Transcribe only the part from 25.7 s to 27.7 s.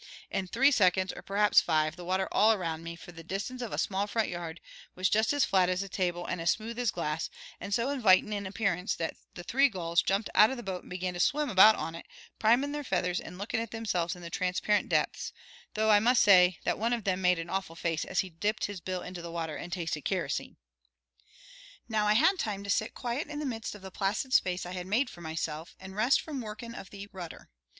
and rest from workin' of the rudder.